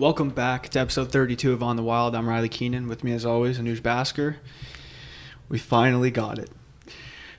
[0.00, 2.14] Welcome back to episode 32 of On the Wild.
[2.16, 2.88] I'm Riley Keenan.
[2.88, 4.36] With me, as always, Anuj Basker.
[5.50, 6.48] We finally got it.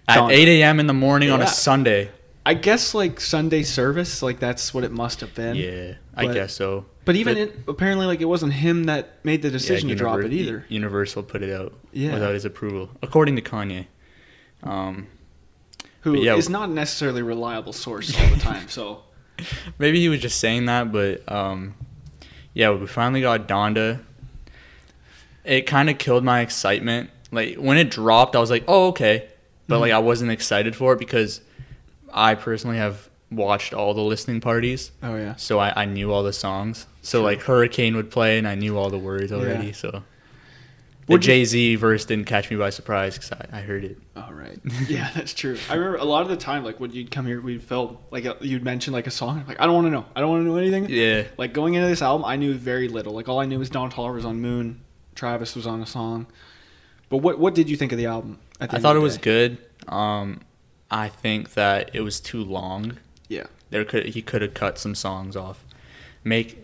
[0.08, 0.30] At Dawn.
[0.30, 0.80] 8 a.m.
[0.80, 2.12] in the morning on a Sunday.
[2.46, 5.56] I guess like Sunday service, like that's what it must have been.
[5.56, 6.86] Yeah, I guess so.
[7.04, 10.00] But even But- it, apparently, like it wasn't him that made the decision Yeah, to
[10.00, 10.64] drop it either.
[10.70, 12.14] Universal put it out Yeah.
[12.14, 13.88] without his approval, according to Kanye.
[14.62, 15.08] Um,
[16.02, 16.52] Who is but yeah.
[16.60, 18.70] not necessarily a reliable source all the time.
[18.70, 19.02] So
[19.80, 21.74] maybe he was just saying that, but um,
[22.54, 24.00] yeah, we finally got Donda.
[25.44, 27.10] It kind of killed my excitement.
[27.32, 29.28] Like when it dropped, I was like, "Oh, okay,"
[29.68, 29.82] but Mm-hmm.
[29.82, 31.42] like I wasn't excited for it because
[32.14, 34.92] I personally have watched all the listening parties.
[35.02, 35.36] oh yeah.
[35.38, 36.86] So I, I knew all the songs.
[37.02, 37.24] So Sure.
[37.24, 39.68] like Hurricane would play, and I knew all the words already.
[39.68, 39.74] Yeah.
[39.74, 40.04] So
[41.08, 43.98] the Jay Z verse didn't catch me by surprise because I, I heard it.
[44.16, 44.60] All right.
[44.88, 45.58] Yeah, that's true.
[45.70, 48.26] I remember a lot of the time, like when you'd come here, we'd film, like
[48.26, 49.40] uh, you'd mention like a song.
[49.40, 50.06] I'm like, I don't want to know.
[50.16, 50.88] I don't want to know anything.
[50.90, 53.14] Yeah, Like going into this album, I knew very little.
[53.14, 54.82] Like all I knew was Don Toliver was on Moon,
[55.16, 56.28] Travis was on a song.
[57.10, 58.40] But what what did you think of the album?
[58.60, 59.58] at the I end thought of it the was good.
[59.88, 60.42] Um,
[60.90, 62.98] I think that it was too long.
[63.28, 63.48] Yeah.
[63.70, 65.64] There could he could have cut some songs off,
[66.24, 66.58] make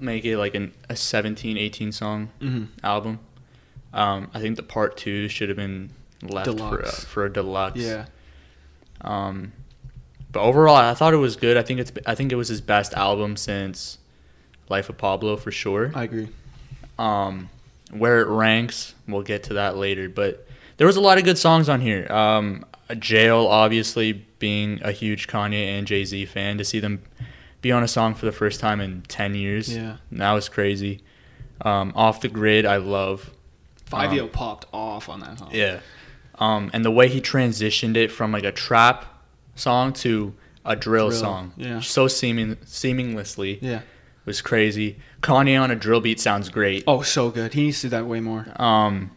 [0.00, 3.18] make it like an, a 17, 18 song hmm album.
[3.92, 5.90] Um, I think the part two should have been
[6.22, 7.04] left for a, Deluxe.
[7.04, 7.80] for a deluxe.
[7.80, 8.06] Yeah.
[9.00, 9.52] Um,
[10.30, 11.56] but overall, I thought it was good.
[11.56, 13.98] I think it's I think it was his best album since
[14.68, 15.90] Life of Pablo for sure.
[15.94, 16.28] I agree.
[16.98, 17.48] Um,
[17.90, 20.08] where it ranks, we'll get to that later.
[20.08, 22.10] But there was a lot of good songs on here.
[22.12, 22.66] Um,
[22.98, 27.02] Jail, obviously, being a huge Kanye and Jay Z fan, to see them
[27.62, 29.96] be on a song for the first time in ten years, Yeah.
[30.12, 31.00] that was crazy.
[31.62, 33.30] Um, Off the Grid, I love.
[33.88, 35.50] Five Um, popped off on that song.
[35.52, 35.80] Yeah.
[36.38, 39.04] Um, and the way he transitioned it from like a trap
[39.54, 41.80] song to a drill, Drill, song, yeah.
[41.80, 43.80] so seeming seamlessly, Yeah.
[44.24, 44.98] was crazy.
[45.22, 46.84] Kanye on a drill beat sounds great.
[46.86, 47.54] Oh, so good.
[47.54, 48.46] He needs to do that way more.
[48.56, 49.10] Um,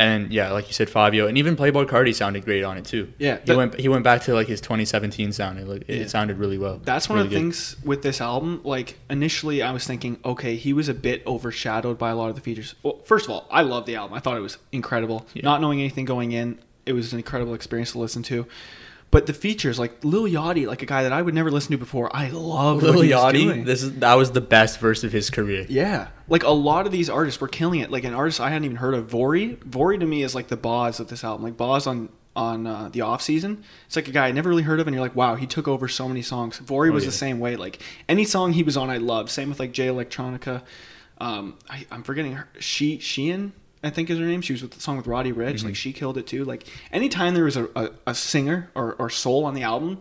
[0.00, 3.12] and yeah, like you said, Fivio, and even Playboi Carti sounded great on it too.
[3.18, 3.38] Yeah.
[3.44, 5.58] He went he went back to like his 2017 sound.
[5.58, 6.06] It, looked- it Yeah.
[6.06, 6.80] sounded really well.
[6.82, 7.36] That's one of the good.
[7.36, 8.60] things with this album.
[8.64, 12.34] Like initially, I was thinking, okay, he was a bit overshadowed by a lot of
[12.34, 12.74] the features.
[12.82, 14.16] Well, first of all, I love the album.
[14.16, 15.26] I thought it was incredible.
[15.34, 15.42] Yeah.
[15.44, 18.46] Not knowing anything going in, it was an incredible experience to listen to.
[19.12, 21.78] But the features, like Lil Yachty, like a guy that I would never listen to
[21.78, 25.66] before, I love Lil Yachty, this is that was the best verse of his career.
[25.68, 27.90] Yeah, like a lot of these artists were killing it.
[27.90, 29.56] Like an artist I hadn't even heard of, Vory.
[29.64, 31.42] Vory to me is like the Bas of this album.
[31.44, 33.64] Like Bas on on uh, the off season.
[33.86, 35.66] It's like a guy I never really heard of, and you're like, wow, he took
[35.66, 36.60] over so many songs.
[36.60, 37.10] Vory Oh, was yeah.
[37.10, 37.56] the same way.
[37.56, 39.30] Like any song he was on, I loved.
[39.30, 40.62] Same with like Jay Electronica.
[41.18, 42.48] Um, I, I'm forgetting her.
[42.60, 43.50] She Shenseea.
[43.82, 44.42] I think is her name.
[44.42, 45.56] She was with the song with Roddy Ricch.
[45.56, 45.66] Mm-hmm.
[45.68, 46.44] Like she killed it too.
[46.44, 50.00] Like anytime there was a, a, a singer or, or soul on the album,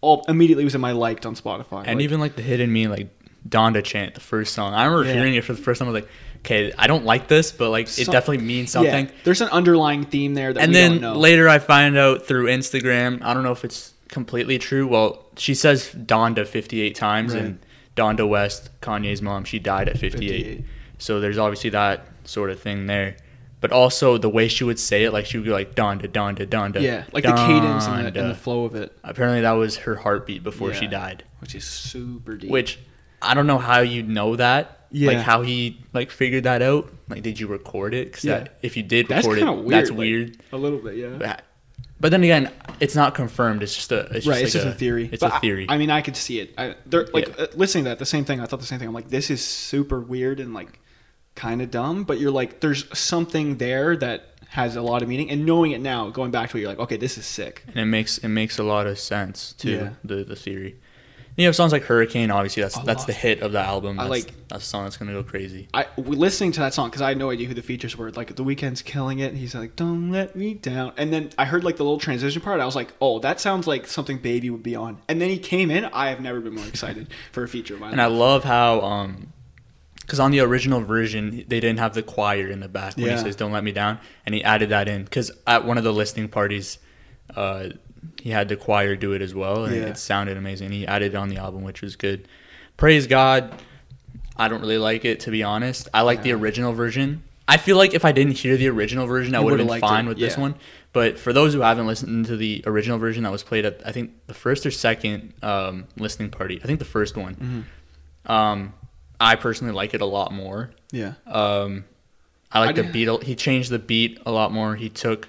[0.00, 1.84] all immediately was in my liked on Spotify.
[1.86, 3.08] And Like, even like the hidden me, like
[3.48, 4.74] Donda chant, the first song.
[4.74, 5.14] I remember Yeah.
[5.14, 5.88] hearing it for the first time.
[5.88, 8.82] I was like, okay, I don't like this, but like it Some- definitely means yeah,
[8.82, 9.10] something.
[9.24, 13.22] there's an underlying theme there that and then later I find out through Instagram.
[13.22, 14.86] I don't know if it's completely true.
[14.86, 17.42] Well, she says Donda 58 times, Right.
[17.44, 17.58] and
[17.96, 20.28] Donda West, Kanye's mom, she died at 58.
[20.28, 20.64] 58.
[20.98, 23.16] So there's obviously that sort of thing there.
[23.60, 26.46] But also the way she would say it, like she would be like Donda, Donda,
[26.46, 26.80] Donda.
[26.80, 29.96] Yeah, like the cadence and the, and the flow of it, Apparently that was her
[29.96, 30.90] heartbeat before she Yeah.
[30.90, 31.24] died.
[31.40, 32.50] which is super deep.
[32.50, 32.78] Which
[33.22, 34.86] I don't know how you know that.
[34.90, 35.08] Yeah.
[35.08, 36.92] Like how he like figured that out.
[37.08, 38.08] Like did you record it?
[38.08, 38.46] Because Yeah.
[38.62, 39.72] if you did that's record kind of it, weird.
[39.80, 40.36] that's like, weird.
[40.52, 41.08] a little bit, yeah.
[41.18, 41.42] But,
[41.98, 43.62] but then again, it's not confirmed.
[43.62, 45.08] It's just a it's just right, like it's just a, theory.
[45.10, 45.66] It's But a theory.
[45.68, 46.52] I, I mean, I could see it.
[46.58, 47.44] I, they're like Yeah.
[47.44, 47.98] uh, listening to that.
[47.98, 48.40] The same thing.
[48.40, 48.88] I thought the same thing.
[48.88, 50.78] I'm like, this is super weird and like
[51.36, 52.02] kind of dumb.
[52.02, 55.30] But you're like, there's something there that has a lot of meaning.
[55.30, 57.62] And knowing it now, going back to it, you're like, okay, this is sick.
[57.68, 59.90] and it makes it makes a lot of sense to Yeah.
[60.02, 60.76] the the theory.
[61.38, 62.30] And you have songs like Hurricane.
[62.30, 64.00] Obviously, that's I that's the hit of the album.
[64.00, 65.68] I like- that's a song that's gonna go crazy.
[65.74, 68.10] I we listening to that song because I had no idea who the features were.
[68.12, 69.34] Like the Weeknd's killing it.
[69.34, 72.58] He's like, "Don't let me down," and then I heard like the little transition part.
[72.60, 75.36] I was like, "Oh, that sounds like something Baby would be on." And then he
[75.36, 75.84] came in.
[75.84, 77.92] I have never been more excited for a feature of mine.
[77.92, 79.34] And I love how um,
[80.06, 83.12] because on the original version they didn't have the choir in the back when Yeah.
[83.16, 85.84] he says "Don't let me down," and he added that in because at one of
[85.84, 86.78] the listening parties,
[87.34, 87.70] uh,
[88.22, 89.82] he had the choir do it as well, and Yeah.
[89.88, 90.70] it sounded amazing.
[90.70, 92.28] He added it on the album, which was good.
[92.76, 93.52] Praise God.
[94.36, 95.88] I don't really like it to be honest.
[95.92, 97.22] I like the original version.
[97.48, 100.06] I feel like if I didn't hear the original version, I would have been fine
[100.06, 100.56] it, with this one.
[100.92, 103.92] But for those who haven't listened to the original version that was played at, I
[103.92, 107.34] think the first or second um, listening party, I think the first one.
[108.26, 108.32] Mm-hmm.
[108.32, 108.74] Um,
[109.20, 110.70] I personally like it a lot more.
[110.92, 111.84] yeah, Um,
[112.52, 113.22] I like I the did- beat.
[113.24, 114.76] He changed the beat a lot more.
[114.76, 115.28] He took,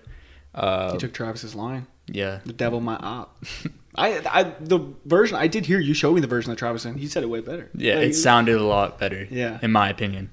[0.53, 3.37] uh, he took Travis's line, yeah, "The devil my op."
[3.95, 6.99] I, I the version I did hear you show me the version that Travis and
[6.99, 7.69] he said it way better.
[7.73, 9.27] Yeah, Like, it sounded a lot better.
[9.31, 9.57] Yeah.
[9.63, 10.29] in my opinion.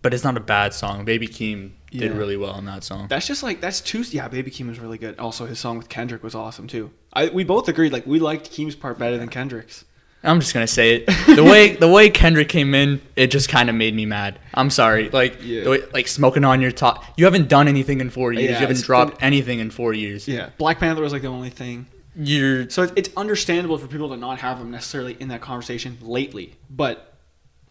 [0.00, 1.04] But it's not a bad song.
[1.04, 2.16] Baby Keem did Yeah.
[2.16, 3.08] really well on that song.
[3.08, 4.02] That's just like that's too.
[4.10, 5.18] Yeah, Baby Keem was really good.
[5.18, 6.92] Also, his song with Kendrick was awesome too.
[7.12, 9.84] I we both agreed like we liked Keem's part better than Kendrick's.
[10.24, 11.06] I'm just gonna say it.
[11.36, 14.38] The way the way Kendrick came in, it just kind of made me mad.
[14.54, 15.08] I'm sorry.
[15.10, 15.62] Like Yeah.
[15.64, 17.04] the way, like smoking on your top.
[17.16, 18.44] You haven't done anything in four years.
[18.44, 20.26] Yeah, you haven't dropped been- anything in four years.
[20.26, 21.86] Yeah, Black Panther was like the only thing.
[22.16, 25.98] You're So it's, it's understandable for people to not have him necessarily in that conversation
[26.02, 27.14] lately, but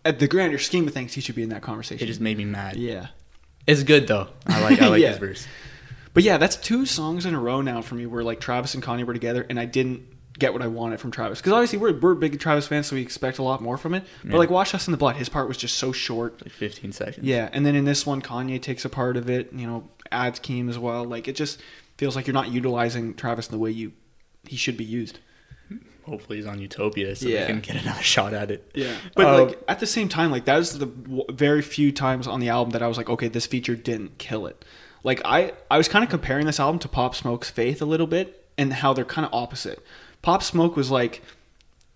[0.06, 2.02] at the grander scheme of things, he should be in that conversation.
[2.02, 2.78] it just made me mad.
[2.78, 3.08] yeah.
[3.66, 4.30] It's good though.
[4.46, 5.10] I like I like Yeah.
[5.10, 5.48] his verse.
[6.14, 8.82] But yeah, that's two songs in a row now for me where like Travis and
[8.82, 10.04] Kanye were together, and I didn't
[10.40, 13.02] get what I wanted from Travis because obviously we're we're big Travis fans, so we
[13.02, 14.04] expect a lot more from it.
[14.24, 14.38] But Yeah.
[14.38, 16.42] like Wash Us in the Blood, his part was just so short.
[16.44, 17.26] Like 15 seconds.
[17.26, 19.52] Yeah, and then in this one, Kanye takes a part of it.
[19.54, 21.04] You know, adds Keem as well.
[21.06, 21.62] Like it just
[21.98, 23.94] feels like you're not utilizing Travis in the way you
[24.48, 25.20] he should be used.
[26.06, 27.48] Hopefully he's on Utopia so Yeah.
[27.48, 28.72] can get another shot at it.
[28.74, 31.92] Yeah, but Uh, like at the same time, like that is the w- very few
[31.92, 34.64] times on the album that I was like, okay, this feature didn't kill it.
[35.04, 38.08] Like I, I was kind of comparing this album to Pop Smoke's Faith a little
[38.08, 39.84] bit, and how they're kind of opposite.
[40.28, 41.22] Pop Smoke was like,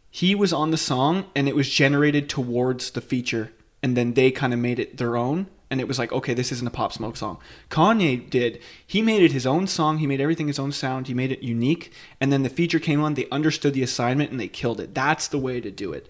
[0.10, 3.52] he was on the song, and it was generated towards the feature,
[3.84, 6.50] and then they kind of made it their own, and it was like, okay, this
[6.50, 7.40] isn't a Pop Smoke song.
[7.70, 8.62] Kanye did.
[8.88, 9.98] He made it his own song.
[9.98, 11.08] He made everything his own sound.
[11.08, 11.92] He made it unique,
[12.22, 13.16] and then the feature came on.
[13.16, 14.96] They understood the assignment and they killed it.
[14.96, 16.08] That's the way to do it.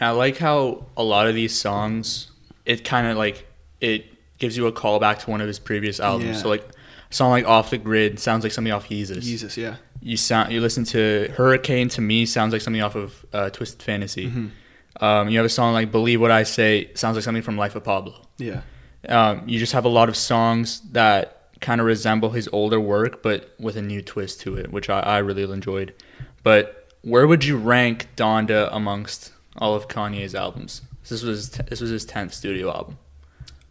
[0.00, 2.30] I like how a lot of these songs,
[2.64, 3.46] it kind of like
[3.78, 4.06] it
[4.38, 6.36] gives you a callback to one of his previous albums.
[6.36, 6.42] Yeah.
[6.44, 6.66] So like
[7.10, 9.22] a song like Off the Grid sounds like something off Jesus.
[9.22, 9.76] Jesus, yeah.
[10.02, 13.82] You sound you listen to Hurricane to me sounds like something off of uh, Twisted
[13.82, 14.26] Fantasy.
[14.26, 15.04] Mm-hmm.
[15.04, 17.76] Um, you have a song like Believe What I Say sounds like something from Life
[17.76, 18.20] of Pablo.
[18.36, 18.62] Yeah.
[19.08, 23.22] Um, you just have a lot of songs that kind of resemble his older work,
[23.22, 25.94] but with a new twist to it, which I, I really enjoyed.
[26.42, 30.82] But where would you rank Donda amongst all of Kanye's albums?
[31.08, 32.98] This was this was his tenth studio album.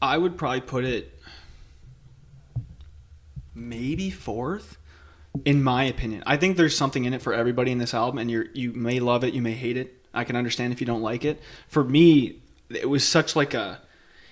[0.01, 1.17] I would probably put it
[3.53, 4.77] maybe fourth,
[5.45, 6.23] in my opinion.
[6.25, 8.99] I think there's something in it for everybody in this album, and you you may
[8.99, 9.97] love it, you may hate it.
[10.13, 11.41] I can understand if you don't like it.
[11.67, 13.81] For me, it was such like a.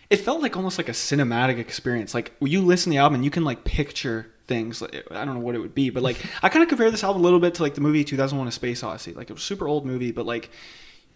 [0.09, 2.13] It felt like almost like a cinematic experience.
[2.13, 4.81] Like you listen to the album, and you can like picture things.
[4.81, 7.03] Like, I don't know what it would be, but like I kind of compare this
[7.03, 9.13] album a little bit to like the movie 2001: A Space Odyssey.
[9.13, 10.49] Like it was a super old movie, but like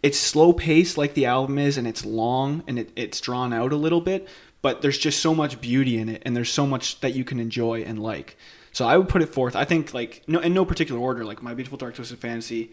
[0.02, 3.72] it's slow paced like the album is and it's long and it, it's drawn out
[3.72, 4.28] a little bit
[4.62, 7.40] but there's just so much beauty in it and there's so much that you can
[7.40, 8.38] enjoy and like
[8.74, 11.42] so i would put it forth i think like no in no particular order like
[11.42, 12.72] my beautiful dark twisted fantasy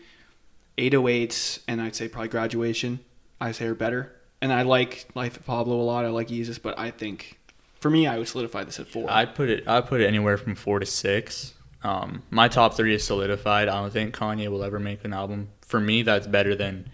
[0.78, 3.00] 808s and i'd say probably graduation
[3.40, 6.58] i say are better and i like life of pablo a lot i like jesus
[6.58, 7.38] but i think
[7.80, 10.36] for me i would solidify this at four I'd put it I'd put it anywhere
[10.36, 11.54] from four to six.
[11.82, 13.66] Um, my top three is solidified.
[13.68, 15.48] I don't think Kanye will ever make an album.
[15.62, 16.90] For me, that's better than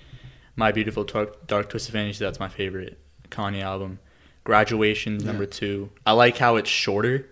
[0.55, 2.25] My Beautiful Dark, Dark Twisted Fantasy.
[2.25, 2.97] That's my favorite
[3.29, 3.99] Kanye album.
[4.45, 5.33] Graduation's Yeah.
[5.33, 5.91] number two.
[6.07, 7.29] I like how it's shorter.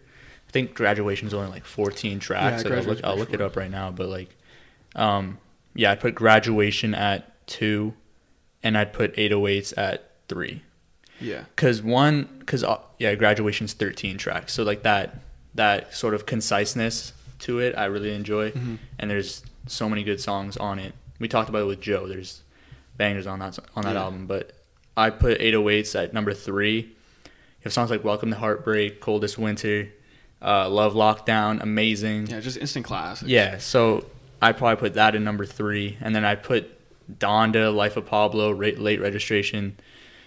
[0.54, 2.62] I think is only like 14 tracks.
[2.62, 3.90] Yeah, Like, I'll look, I'll look it up right now.
[3.90, 4.36] But like,
[4.94, 5.38] um,
[5.74, 7.94] yeah, I'd put Graduation at two,
[8.62, 10.62] and I'd put 808s at three.
[11.20, 15.18] yeah Cause one, cause uh, yeah, graduation's thirteen tracks, so like that
[15.56, 18.52] that sort of conciseness to it, I really enjoy.
[18.52, 18.78] Mhm.
[19.00, 20.94] And there's so many good songs on it.
[21.18, 22.06] We talked about it with Joe.
[22.06, 22.42] There's
[22.96, 24.02] bangers on that on that Yeah.
[24.04, 24.52] album, but
[24.96, 26.76] I put 808s at number three.
[26.78, 29.88] You have songs like "Welcome to Heartbreak," "Coldest Winter,"
[30.44, 32.26] uh, "Love Lockdown," amazing.
[32.28, 34.04] yeah just instant classics Yeah, so
[34.42, 36.70] I'd probably put that in number three, and then I put
[37.18, 39.76] Donda, Life of Pablo, Ra- Late Registration,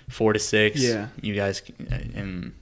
[0.10, 0.82] four to six.
[0.82, 1.08] Yeah.
[1.22, 1.62] you guys
[2.16, 2.54] in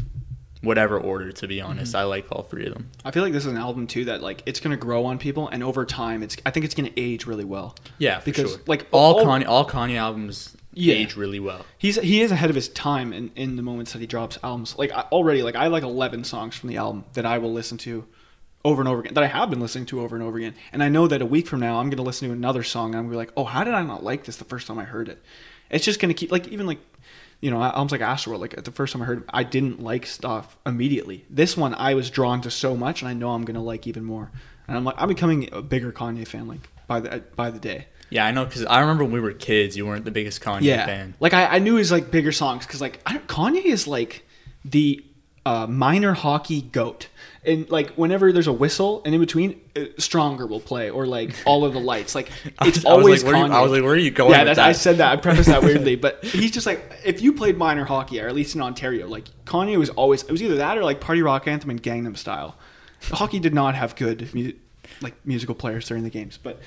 [0.61, 1.31] whatever order.
[1.31, 2.01] To be honest, Mm-hmm.
[2.01, 2.89] I like all three of them.
[3.03, 5.47] I feel like this is an album too that like it's gonna grow on people,
[5.49, 7.75] and over time, it's I think it's gonna age really well.
[7.99, 8.61] Yeah, for Because, sure.
[8.67, 10.95] like, all, all- Kanye, all Kanye albums Yeah.
[10.95, 11.65] age really well.
[11.77, 14.77] He's he is ahead of his time in, in the moments that he drops albums.
[14.77, 17.77] Like I, already, like I like eleven songs from the album that I will listen
[17.79, 18.05] to
[18.63, 19.13] over and over again.
[19.13, 20.55] That I have been listening to over and over again.
[20.73, 22.97] And I know that a week from now I'm gonna listen to another song and
[22.97, 24.83] I'm gonna be like, oh, how did I not like this the first time I
[24.83, 25.21] heard it?
[25.69, 26.79] It's just gonna keep like even like
[27.41, 28.39] you know albums like Astroworld.
[28.39, 31.25] Like the first time I heard, it, I didn't like stuff immediately.
[31.29, 34.03] This one I was drawn to so much, and I know I'm gonna like even
[34.03, 34.31] more.
[34.67, 37.87] And I'm like I'm becoming a bigger Kanye fan like by the by the day.
[38.09, 40.61] Yeah, I know because I remember when we were kids, you weren't the biggest Kanye
[40.63, 40.85] yeah.
[40.85, 41.15] fan.
[41.19, 44.25] Like I, I knew his like bigger songs because like I don't, Kanye is like
[44.63, 45.03] the
[45.45, 47.07] uh, minor hockey goat,
[47.43, 51.35] and like whenever there's a whistle and in between, uh, Stronger will play or like
[51.45, 52.15] all of the lights.
[52.15, 53.55] Like I it's was- I was always like, where you- Kanye.
[53.55, 55.11] I was like, where are you going Yeah, that's, I said that.
[55.11, 58.35] I prefaced that weirdly, but he's just like if you played minor hockey, or at
[58.35, 61.47] least in Ontario, like Kanye was always it was either that or like Party Rock
[61.47, 62.55] Anthem and Gangnam Style.
[63.03, 64.53] Hockey did not have good mu-
[65.01, 66.59] like musical players during the games, but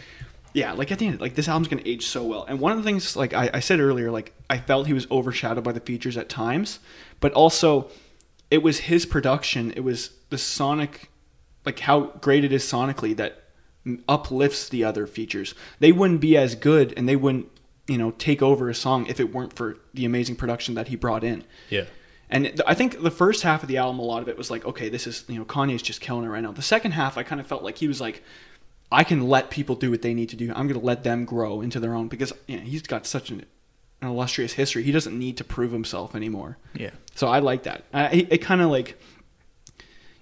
[0.52, 2.45] yeah, like at the end, like this album's gonna age so well.
[2.45, 5.07] And one of the things, like I, I said earlier, like I felt he was
[5.11, 6.78] overshadowed by the features at times,
[7.21, 7.90] but also
[8.50, 9.73] it was his production.
[9.73, 11.11] It was the sonic,
[11.64, 13.45] like how great it is sonically that
[14.09, 15.55] uplifts the other features.
[15.81, 17.47] They wouldn't be as good, and they wouldn't,
[17.87, 20.97] you know, take over a song if it weren't for the amazing production that he
[20.97, 21.45] brought in.
[21.71, 21.85] Yeah.
[22.31, 24.64] And I think the first half of the album, a lot of it was like,
[24.67, 26.52] okay, this is, you know, Kanye's just killing it right now.
[26.52, 28.23] The second half, I kind of felt like he was like,
[28.90, 30.50] I can let people do what they need to do.
[30.50, 33.30] I'm going to let them grow into their own because you know, he's got such
[33.30, 33.45] an,
[34.00, 34.83] an illustrious history.
[34.83, 36.57] He doesn't need to prove himself anymore.
[36.75, 36.90] Yeah.
[37.14, 37.85] So I like that.
[37.92, 38.99] I, it it kind of like,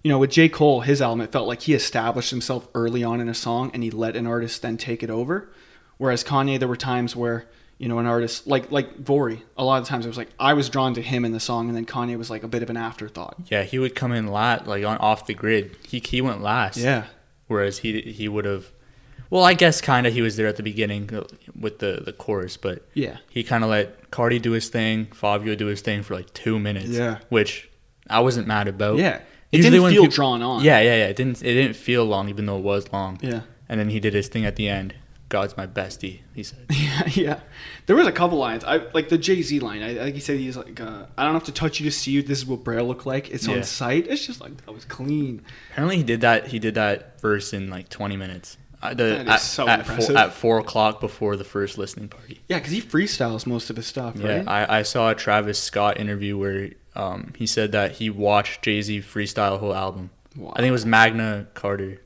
[0.03, 0.49] you know, with J.
[0.49, 3.83] Cole, his album, it felt like he established himself early on in a song and
[3.83, 5.49] he let an artist then take it over.
[5.99, 7.47] Whereas Kanye, there were times where,
[7.79, 10.55] you know, an artist like like Vory, a lot of times it was like I
[10.55, 12.71] was drawn to him in the song and then Kanye was like a bit of
[12.71, 13.37] an afterthought.
[13.47, 15.77] Yeah, he would come in lat like on off the grid.
[15.87, 16.79] He he went last.
[16.79, 17.05] Yeah.
[17.49, 18.67] Whereas he he would have
[19.31, 21.25] well, I guess kind of he was there at the beginning uh,
[21.59, 23.17] with the the chorus, but Yeah.
[23.29, 26.59] he kind of let Carti do his thing, Fivio do his thing for like 2
[26.61, 26.89] minutes.
[26.91, 27.19] Yeah.
[27.29, 27.69] Which
[28.09, 28.99] I wasn't mad about.
[28.99, 29.21] Yeah.
[29.53, 30.63] It Usually didn't feel peop- drawn on.
[30.65, 31.07] Yeah, yeah, yeah.
[31.07, 33.19] It didn't it didn't feel long even though it was long.
[33.23, 33.41] Yeah.
[33.69, 34.95] And then he did his thing at the end.
[35.29, 36.67] God's my bestie, he said.
[36.71, 37.41] Yeah, yeah.
[37.87, 38.65] There was a couple lines.
[38.65, 39.83] I like the Jay Z line.
[39.83, 42.11] I, think he said he's like, uh, "I don't have to touch you to see
[42.13, 42.23] you.
[42.23, 43.31] This is what Braille look like.
[43.31, 43.57] It's Yeah.
[43.57, 44.07] on sight.
[44.09, 45.43] It's just like that was clean.
[45.73, 48.57] Apparently he did that he did that verse in like 20 minutes.
[48.83, 50.07] Uh, the, That is at, so at, impressive.
[50.15, 52.41] four, at four o'clock before the first listening party.
[52.49, 54.49] Yeah, because he freestyles most of his stuff, Yeah, right?
[54.49, 58.81] I, I saw a Travis Scott interview where um, he said that he watched Jay
[58.81, 60.11] Z freestyle whole album.
[60.37, 60.53] wow.
[60.55, 61.99] I think it was Magna Carta.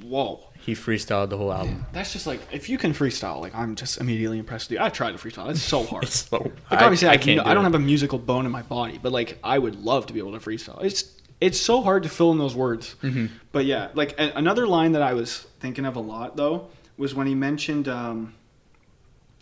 [0.00, 0.40] Whoa.
[0.64, 1.86] He freestyled the whole album.
[1.92, 4.84] That's just like if you can freestyle, like I'm just immediately impressed with you.
[4.84, 5.50] I tried to freestyle.
[5.50, 6.04] It's so hard.
[6.04, 6.52] It's slow.
[6.70, 7.40] like obviously I, can't.
[7.44, 10.06] I, I don't have a musical bone in my body, but like I would love
[10.06, 10.82] to be able to freestyle.
[10.84, 11.04] It's
[11.40, 12.92] it's so hard to fill in those words.
[13.00, 16.68] hmm But yeah, like a- another line that I was thinking of a lot though
[16.96, 18.34] was when he mentioned um,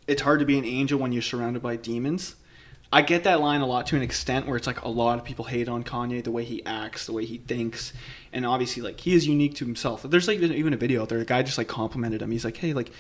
[0.07, 2.35] it's hard to be an angel when you're surrounded by demons.
[2.93, 5.25] I get that line a lot to an extent where it's like a lot of
[5.25, 7.93] people hate on Kanye the way he acts, the way he thinks,
[8.33, 10.03] and obviously like he is unique to himself.
[10.03, 11.19] There's like even a video out there.
[11.19, 12.31] The guy just like complimented him.
[12.33, 12.91] He's like, "Hey, like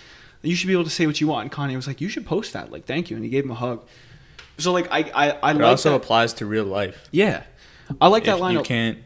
[0.43, 2.25] you should be able to say what you want." And Kanye was like, "You should
[2.25, 2.71] post that.
[2.71, 3.85] Like, thank you." And he gave him a hug.
[4.59, 5.97] So like I I, I It like also that.
[5.97, 7.09] applies to real life.
[7.11, 7.43] Yeah,
[8.01, 8.55] I like that line.
[8.55, 8.99] You can't.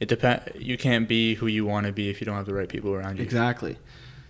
[0.00, 0.52] It depend.
[0.56, 2.92] You can't be who you want to be if you don't have the right people
[2.94, 3.22] around you.
[3.22, 3.76] Exactly.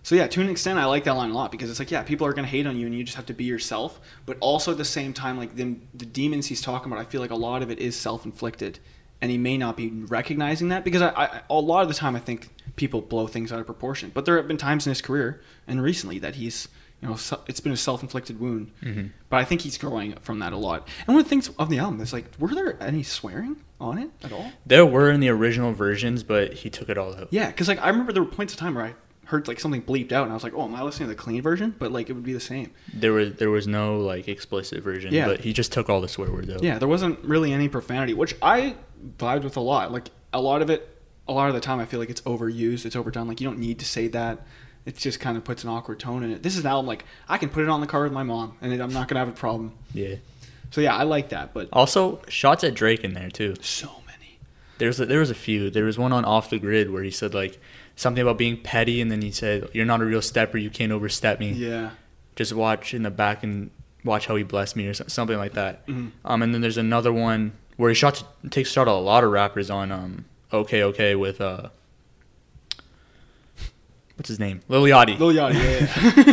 [0.04, 2.02] So yeah, to an extent, I like that line a lot because it's like, yeah,
[2.02, 4.00] people are gonna hate on you, and you just have to be yourself.
[4.26, 7.20] But also at the same time, like the the demons he's talking about, I feel
[7.20, 8.80] like a lot of it is self inflicted,
[9.20, 12.16] and he may not be recognizing that because I, I a lot of the time
[12.16, 14.10] I think people blow things out of proportion.
[14.12, 16.68] But there have been times in his career and recently that he's
[17.00, 17.16] you know
[17.46, 18.72] it's been a self inflicted wound.
[18.82, 20.88] hmm But I think he's growing from that a lot.
[21.06, 23.98] And one of the things of the album is like, were there any swearing on
[23.98, 24.50] it at all?
[24.66, 27.28] There were in the original versions, but he took it all out.
[27.30, 28.94] Yeah, because like I remember there were points of time where I
[29.26, 31.20] heard like something bleeped out, and I was like, "Oh, am I listening to the
[31.20, 32.70] clean version?" But like it would be the same.
[32.92, 35.26] There was there was no like explicit version, Yeah.
[35.26, 36.62] but he just took all the swear words out.
[36.62, 38.76] Yeah, there wasn't really any profanity, which I
[39.18, 39.92] vibed with a lot.
[39.92, 40.88] Like a lot of it,
[41.28, 43.28] a lot of the time, I feel like it's overused, it's overdone.
[43.28, 44.46] Like you don't need to say that.
[44.84, 46.42] It just kind of puts an awkward tone in it.
[46.42, 48.56] This is an album like I can put it on the car with my mom,
[48.60, 49.72] and I'm not gonna have a problem.
[49.94, 50.16] Yeah.
[50.72, 51.54] So yeah, I like that.
[51.54, 53.54] But Also, shots at Drake in there too.
[53.60, 54.38] so many.
[54.78, 55.70] There's a, there was a few.
[55.70, 57.60] There was one on Off the Grid where he said like
[57.96, 60.58] something about being petty, and then he said, "You're not a real stepper.
[60.58, 61.52] You can't overstep me.
[61.52, 61.90] Yeah.
[62.36, 63.70] Just watch in the back and
[64.04, 65.86] watch how he blessed me," or something like that.
[65.86, 66.10] Mhm.
[66.24, 69.30] Um, and then there's another one where he shot takes a shot a lot of
[69.30, 71.68] rappers on um Okay Okay with uh
[74.16, 75.54] what's his name Lil Yachty, Lil Yachty.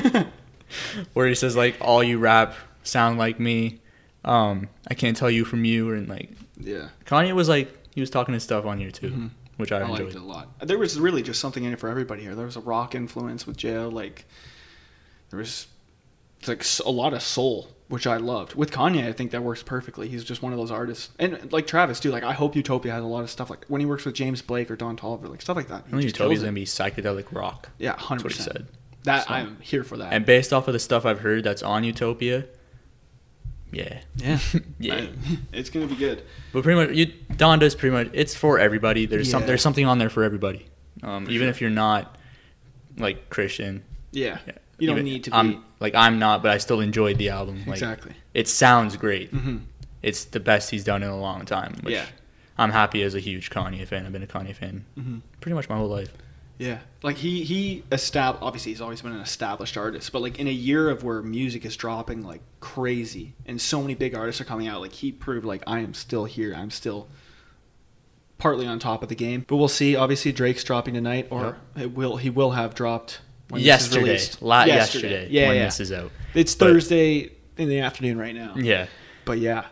[0.04, 0.12] Yeah.
[0.14, 0.24] yeah.
[1.14, 3.80] where he says like all you rap sound like me.
[4.26, 6.90] Um, I can't tell you from you, and like yeah.
[7.06, 9.30] Kanye was like he was talking his stuff on here too, Mhm.
[9.60, 10.16] Which I, I liked enjoyed.
[10.16, 10.60] it a lot.
[10.68, 12.34] There was really just something in it for everybody here.
[12.34, 13.92] There was a rock influence with Jail.
[13.92, 14.26] Like
[15.30, 15.68] there was
[16.48, 18.56] like a lot of soul, which I loved.
[18.56, 20.08] With Kanye, I think that works perfectly.
[20.08, 22.10] He's just one of those artists, and like Travis too.
[22.12, 24.42] Like I hope Utopia has a lot of stuff like when he works with James
[24.42, 25.84] Blake or Don Toliver, like stuff like that.
[25.88, 27.70] I think just Utopia's gonna be psychedelic rock.
[27.78, 28.58] yeah, That's hundred what he percent.
[28.58, 28.68] said.
[29.04, 30.14] That So- I'm here for that.
[30.14, 32.46] And based off of the stuff I've heard that's on Utopia,
[33.72, 34.40] yeah, yeah,
[34.80, 34.94] yeah.
[34.96, 35.10] I-
[35.54, 36.24] it's gonna be good.
[36.54, 39.06] But pretty much, you, Donda's pretty much it's for everybody.
[39.06, 40.66] There's some there's something on there for everybody.
[41.04, 41.50] Um, For even sure.
[41.52, 42.18] if you're not
[42.98, 44.54] like Christian, Yeah, yeah.
[44.80, 47.30] you don't Even- need to be I'm like I'm not, but I still enjoyed the
[47.30, 47.60] album.
[47.66, 48.14] Like exactly.
[48.34, 49.30] it sounds great.
[49.30, 49.58] hmm
[50.02, 51.76] It's the best he's done in a long time.
[51.84, 52.06] Which Yeah.
[52.58, 54.06] I'm happy as a huge Kanye fan.
[54.06, 56.12] I've been a Kanye fan hmm pretty much my whole life.
[56.60, 58.44] Yeah, like he he established.
[58.44, 61.64] Obviously, he's always been an established artist, but like in a year of where music
[61.66, 65.46] is dropping like crazy and so many big artists are coming out, like he proved
[65.46, 66.54] like I am still here.
[66.54, 67.08] I'm still
[68.40, 69.46] partly on top of the game.
[69.48, 69.96] But we'll see.
[69.96, 74.04] Obviously, Drake's dropping tonight, or it will he will have dropped when this is yesterday,
[74.04, 74.42] released.
[74.42, 75.66] la- yesterday, Yeah, when yeah.
[75.66, 76.12] this is out.
[76.36, 78.54] it's but- Thursday in the afternoon right now.
[78.58, 78.88] Yeah,
[79.24, 79.66] But yeah,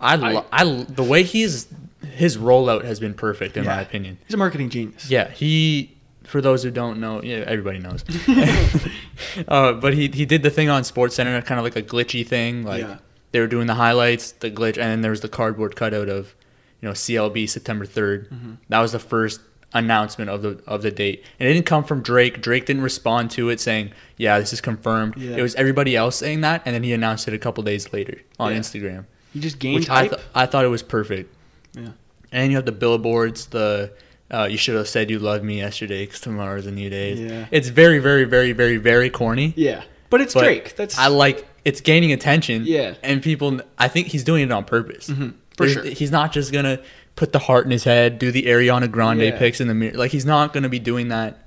[0.00, 1.66] I, lo- I, the way he's
[2.04, 3.76] his rollout has been perfect in Yeah.
[3.76, 4.18] my opinion.
[4.26, 5.10] he's a marketing genius.
[5.10, 5.90] Yeah, he.
[6.24, 8.02] For those who don't know, yeah, everybody knows.
[9.48, 12.64] uh, but he he did the thing on SportsCenter, kind of like a glitchy thing.
[12.64, 12.96] Like Yeah.
[13.32, 16.34] they were doing the highlights, the glitch, and then there was the cardboard cutout of,
[16.80, 18.52] you know, CLB September 3rd Mm-hmm.
[18.68, 19.40] That was the first
[19.74, 22.40] announcement of the of the date, and it didn't come from Drake.
[22.40, 25.36] Drake didn't respond to it saying, "Yeah, this is confirmed." Yeah.
[25.36, 28.18] It was everybody else saying that, and then he announced it a couple days later
[28.38, 28.52] on.
[28.52, 31.34] Instagram, He just gained which I th- I thought it was perfect.
[31.76, 31.88] Yeah.
[32.32, 33.92] And you have the billboards, the
[34.30, 37.14] uh, you should have said you loved me yesterday because tomorrow's a new day.
[37.14, 37.46] Yeah.
[37.50, 39.52] It's very, very, very, very, very corny.
[39.56, 40.74] yeah, but it's but Drake.
[40.76, 42.62] That's I like it's gaining attention.
[42.66, 42.94] Yeah.
[43.02, 43.60] and people.
[43.78, 45.08] I think he's doing it on purpose.
[45.08, 45.84] Mhm, for There's- sure.
[45.84, 46.80] He's not just gonna
[47.16, 49.38] put the heart in his head, do the Ariana Grande Yeah.
[49.38, 49.94] pics in the mirror.
[49.94, 51.40] Like he's not gonna be doing that.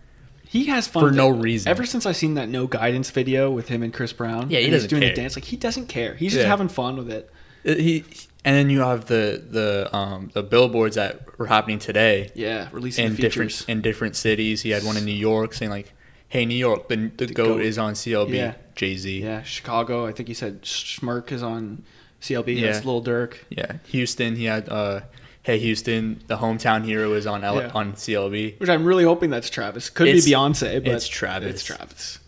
[0.49, 1.69] he has fun for no reason.
[1.69, 4.65] Ever since I seen that no guidance video with him and Chris Brown, Yeah, he
[4.65, 5.09] and he's doesn't doing care.
[5.09, 5.35] the dance.
[5.35, 6.15] Like he doesn't care.
[6.15, 6.47] He's just Yeah.
[6.49, 7.29] having fun with it.
[7.67, 8.05] Uh, He
[8.47, 13.05] and then you have the the um the billboards that were happening today Yeah, releasing
[13.07, 14.61] in the different in different cities.
[14.61, 15.89] He had one in New York saying like,
[16.29, 17.61] "Hey, New York, the the, goat, goat.
[17.61, 18.53] is on CLB." Yeah.
[18.75, 19.21] Jay Z.
[19.23, 20.05] Yeah, Chicago.
[20.09, 21.83] I think he said Smurk is on
[22.21, 22.49] CLB.
[22.55, 22.71] Yeah.
[22.71, 23.33] That's Lil Durk.
[23.49, 24.35] Yeah, Houston.
[24.37, 25.01] He had uh,
[25.43, 27.71] "Hey Houston, the hometown hero is on L- Yeah.
[27.73, 29.89] on CLB." Which I'm really hoping that's Travis.
[29.89, 31.49] Could It's- be Beyonce, but it's Travis.
[31.55, 32.19] It's Travis.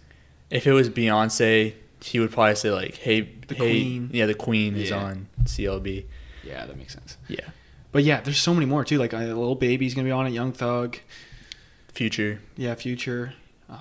[0.49, 4.09] If it was Beyonce, he would probably say like, "Hey, The hey, Queen.
[4.13, 5.03] yeah, the Queen is Yeah.
[5.03, 6.05] on CLB."
[6.45, 7.17] Yeah, that makes sense.
[7.27, 7.41] Yeah,
[7.91, 8.97] But yeah, there's so many more too.
[8.97, 10.31] Like a Lil Baby's gonna be on it.
[10.31, 10.97] Young Thug.
[11.93, 13.33] Future, Yeah, Future.
[13.69, 13.77] Uh,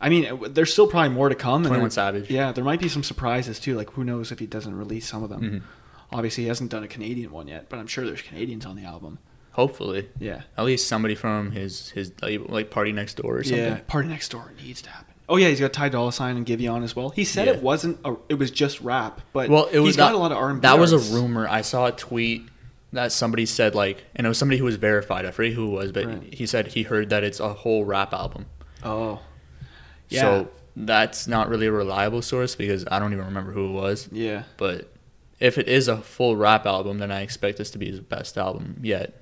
[0.00, 1.64] I mean, there's still probably more to come.
[1.64, 2.30] and there- Savage.
[2.30, 3.76] Yeah, there might be some surprises too.
[3.76, 5.42] Like who knows if he doesn't release some of them.
[5.42, 5.62] Mhm.
[6.12, 8.82] Obviously, he hasn't done a Canadian one yet, but I'm sure there's Canadians on the
[8.84, 9.18] album.
[9.52, 10.42] Hopefully, Yeah.
[10.56, 13.58] at least somebody from his his label, like PartyNextDoor or something.
[13.64, 15.09] Yeah, PartyNextDoor needs to happen.
[15.30, 17.10] Oh yeah, he's got Ty Dolla Sign and Giveon as well.
[17.10, 17.54] He said Yeah.
[17.54, 17.98] it wasn't.
[18.04, 20.60] A, it was just rap, but Well, it was he's got a lot of R&B.
[20.62, 21.46] That was a rumor.
[21.48, 22.48] I saw a tweet
[22.92, 25.24] that somebody said like, and it was somebody who was verified.
[25.24, 26.34] I forget who it was, but Right.
[26.34, 28.46] he said he heard that it's a whole rap album.
[28.84, 29.20] Oh,
[30.08, 33.72] yeah, So that's not really a reliable source because I don't even remember who it
[33.72, 34.08] was.
[34.10, 34.88] yeah, But
[35.38, 38.36] if it is a full rap album, then I expect this to be his best
[38.36, 39.14] album yet.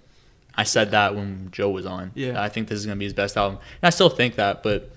[0.55, 2.13] I said that when Joe was on.
[2.15, 2.43] Yeah.
[2.43, 3.59] I think this is gonna be his best album.
[3.83, 4.91] And I still think that, but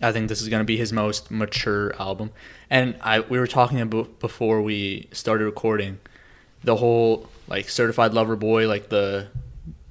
[0.00, 2.30] I think this is gonna be his most mature album.
[2.70, 5.98] And I we were talking about before we started recording,
[6.64, 9.28] the whole like certified lover boy, like the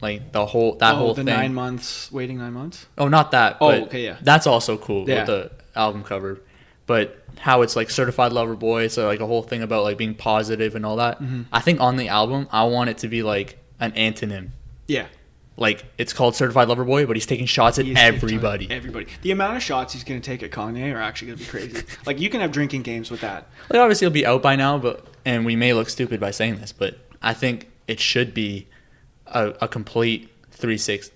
[0.02, 1.26] like the whole that oh, whole the thing.
[1.34, 2.86] nine months waiting nine months.
[2.98, 3.58] Oh, not that.
[3.60, 4.18] Oh, but okay, yeah.
[4.22, 5.20] That's also cool Yeah.
[5.20, 6.40] with the album cover.
[6.86, 10.14] But how it's like certified lover boy, so like a whole thing about like being
[10.16, 11.22] positive and all that.
[11.22, 11.46] Mhm.
[11.52, 14.50] I think on the album, I want it to be like an antonym.
[14.88, 15.08] Yeah,
[15.60, 18.66] Like it's called certified lover boy, but he's taking shots at He is taking everybody.
[18.66, 19.08] shots Everybody.
[19.24, 21.84] The amount of shots he's gonna take at Kanye are actually gonna be crazy.
[22.06, 23.48] like you can have drinking games with that.
[23.70, 26.58] Like obviously he'll be out by now, but and we may look stupid by saying
[26.58, 28.68] this, but I think it should be
[29.26, 31.14] a, a complete 360.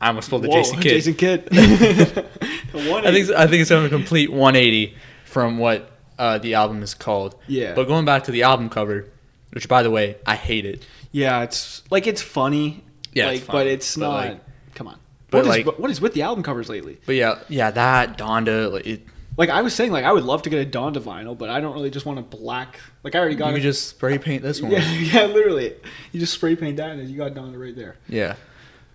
[0.00, 0.90] I almost pulled the Whoa, Jason Kidd.
[0.92, 1.48] Jason Kidd.
[2.74, 6.82] I think I think it's gonna be a complete 180 from what uh, the album
[6.82, 7.36] is called.
[7.46, 7.74] Yeah.
[7.74, 9.06] But going back to the album cover,
[9.50, 10.86] which by the way I hate it.
[11.12, 12.84] Yeah, it's like it's funny.
[13.14, 14.14] Yeah, like, it's but it's but, not.
[14.14, 14.40] like-
[14.74, 14.98] come on.
[15.30, 16.98] but, What is- like- what is with the album covers lately?
[17.06, 19.02] But yeah, yeah, that Donda, like it,
[19.36, 21.60] Like I was saying, like I would love to get a Donda vinyl, but I
[21.60, 22.78] don't really just want a black.
[23.02, 23.62] Like I already got could it.
[23.62, 24.70] just spray paint this one.
[24.72, 25.74] yeah, yeah, literally.
[26.12, 27.96] You just spray paint that, and you got Donda right there.
[28.08, 28.36] Yeah.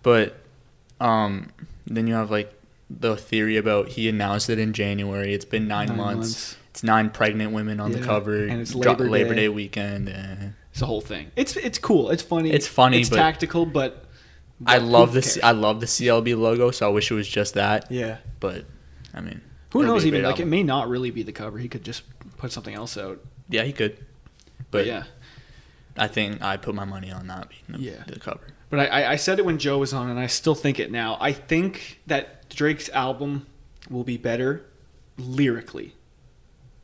[0.03, 0.37] But
[1.01, 1.49] um
[1.87, 2.53] then you have like
[2.89, 5.33] the theory about he announced it in January.
[5.33, 6.17] It's been nine, Nine months.
[6.17, 6.57] months.
[6.71, 8.45] It's nine pregnant women on the cover.
[8.47, 9.41] and it's Labor Labor Day.
[9.41, 10.09] Day weekend.
[10.09, 10.35] eh.
[10.71, 11.31] It's the whole thing.
[11.35, 12.09] It's it's cool.
[12.11, 12.51] It's funny.
[12.51, 14.05] It's funny, It's but- tactical, but,
[14.65, 15.33] I love who the cares?
[15.35, 17.89] C- I love the CLB logo, so I wish it was just that.
[17.91, 18.17] yeah.
[18.39, 18.65] But
[19.13, 19.41] I mean,
[19.73, 20.05] Who knows?
[20.05, 21.57] Even like it may not really be the cover.
[21.57, 22.03] He could just
[22.37, 23.19] put something else out.
[23.49, 23.97] yeah, he could.
[23.97, 24.05] But,
[24.71, 25.03] But yeah.
[25.97, 28.03] I think I put my money on that being the, Yeah.
[28.07, 28.47] the cover.
[28.69, 31.17] But I- I said it when Joe was on, and I still think it now.
[31.19, 33.47] I think that Drake's album
[33.89, 34.65] will be better
[35.17, 35.95] lyrically.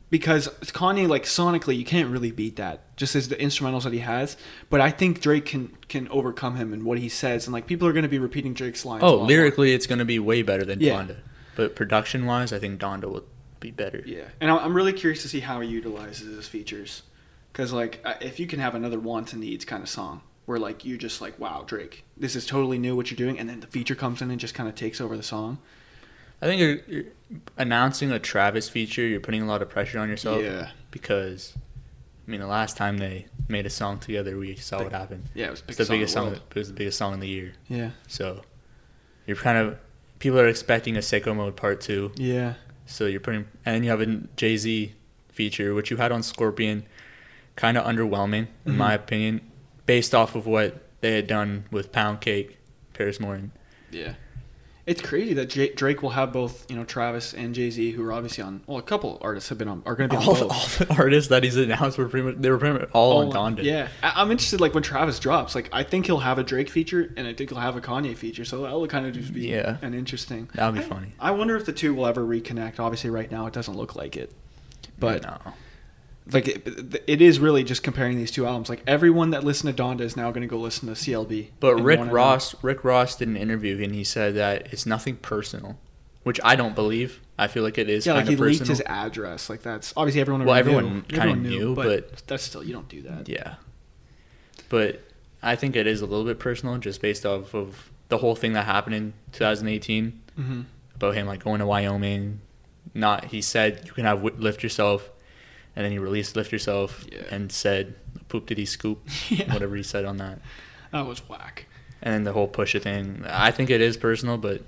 [0.08, 2.96] Because Kanye, like sonically, you can't really beat that.
[2.96, 4.36] Just as the instrumentals that he has,
[4.70, 7.88] but I think Drake can can overcome him and what he says, and like people
[7.88, 9.02] are going to be repeating Drake's lines.
[9.02, 11.02] Oh, lyrically, it's going to be way better than Yeah.
[11.02, 11.16] Donda.
[11.56, 13.24] But production wise, I think Donda will
[13.58, 14.02] be better.
[14.06, 17.02] Yeah, and I'm I'm really curious to see how he utilizes his features,
[17.52, 20.84] because like if you can have another wants and needs kind of song where like
[20.84, 23.66] you're just like wow Drake, this is totally new what you're doing, and then the
[23.66, 25.58] feature comes in and just kind of takes over the song.
[26.42, 27.12] I think you're, you're
[27.56, 29.02] announcing a Travis feature.
[29.06, 30.42] You're putting a lot of pressure on yourself.
[30.42, 30.70] Yeah.
[30.90, 31.54] Because,
[32.26, 35.24] I mean, the last time they made a song together, we saw what happened.
[35.34, 36.34] Yeah, it was It's the biggest song.
[36.34, 37.54] It was the biggest song of the year.
[37.68, 38.42] Yeah, So,
[39.26, 39.78] you're kind of
[40.18, 42.12] people are expecting a Sicko Mode Part Two.
[42.16, 42.54] Yeah.
[42.86, 44.94] So you're putting, and you have a Jay Z
[45.32, 46.84] feature, which you had on Scorpion,
[47.56, 48.76] kind of underwhelming in Mhm.
[48.76, 49.40] my opinion,
[49.86, 52.58] based off of what they had done with Pound Cake,
[52.94, 53.50] Paris Morton.
[53.90, 54.14] Yeah.
[54.86, 58.04] It's crazy that J- Drake will have both, you know, Travis and Jay Z, who
[58.04, 58.62] are obviously on.
[58.68, 60.80] Well, a couple artists have been on, are going to be on All, both.
[60.80, 63.56] all the artists that he's announced were pretty much they were pretty much all, on
[63.56, 63.64] Donda.
[63.64, 64.60] Yeah, I- I'm interested.
[64.60, 67.50] Like when Travis drops, like I think he'll have a Drake feature, and I think
[67.50, 68.44] he'll have a Kanye feature.
[68.44, 69.78] So that'll kind of just be Yeah.
[69.82, 70.48] an interesting.
[70.54, 71.12] That would be I- funny.
[71.18, 72.78] I wonder if the two will ever reconnect.
[72.78, 74.32] Obviously, right now it doesn't look like it,
[75.00, 75.52] but no.
[76.32, 78.68] Like it, it is really just comparing these two albums.
[78.68, 81.50] Like everyone that listened to Donda is now going to go listen to CLB.
[81.60, 85.78] But Rick Ross, Rick Ross did an interview and he said that it's nothing personal,
[86.24, 87.20] which I don't believe.
[87.38, 89.48] I feel like it is yeah, like kind he of leaked his address.
[89.50, 90.44] Like that's obviously everyone.
[90.44, 93.28] Well, everyone kinda Everyone knew, but- that's still you don't do that.
[93.28, 93.56] Yeah.
[94.68, 95.02] But
[95.42, 98.52] I think it is a little bit personal just based off of the whole thing
[98.54, 100.60] that happened in 2018 hmm
[100.94, 102.40] about him like going to Wyoming.
[102.94, 105.10] Not he said you can have lift yourself,
[105.76, 107.22] and then he released lift yourself Yeah.
[107.30, 107.94] and said
[108.28, 109.52] poop did he scoop Yeah.
[109.52, 110.40] whatever he said on that.
[110.92, 111.66] That was whack.
[112.02, 113.24] And then the whole Pusha thing.
[113.28, 114.62] I think it is personal, but